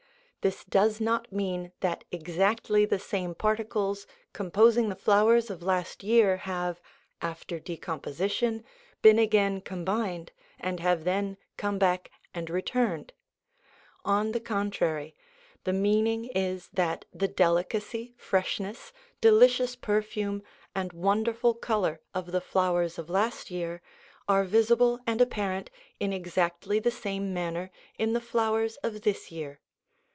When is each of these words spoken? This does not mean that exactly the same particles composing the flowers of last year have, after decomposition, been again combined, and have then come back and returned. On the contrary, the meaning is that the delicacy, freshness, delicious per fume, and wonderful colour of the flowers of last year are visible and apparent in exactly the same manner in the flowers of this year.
This 0.43 0.65
does 0.65 0.99
not 0.99 1.31
mean 1.31 1.71
that 1.81 2.03
exactly 2.11 2.83
the 2.83 2.97
same 2.97 3.35
particles 3.35 4.07
composing 4.33 4.89
the 4.89 4.95
flowers 4.95 5.51
of 5.51 5.61
last 5.61 6.03
year 6.03 6.37
have, 6.37 6.81
after 7.21 7.59
decomposition, 7.59 8.63
been 9.03 9.19
again 9.19 9.61
combined, 9.61 10.31
and 10.59 10.79
have 10.79 11.03
then 11.03 11.37
come 11.57 11.77
back 11.77 12.09
and 12.33 12.49
returned. 12.49 13.13
On 14.03 14.31
the 14.31 14.39
contrary, 14.39 15.15
the 15.63 15.73
meaning 15.73 16.25
is 16.33 16.69
that 16.73 17.05
the 17.13 17.27
delicacy, 17.27 18.15
freshness, 18.17 18.91
delicious 19.21 19.75
per 19.75 20.01
fume, 20.01 20.41
and 20.73 20.91
wonderful 20.91 21.53
colour 21.53 22.01
of 22.15 22.31
the 22.31 22.41
flowers 22.41 22.97
of 22.97 23.11
last 23.11 23.51
year 23.51 23.79
are 24.27 24.43
visible 24.43 24.99
and 25.05 25.21
apparent 25.21 25.69
in 25.99 26.11
exactly 26.11 26.79
the 26.79 26.89
same 26.89 27.31
manner 27.31 27.69
in 27.99 28.13
the 28.13 28.19
flowers 28.19 28.77
of 28.77 29.03
this 29.03 29.31
year. 29.31 29.59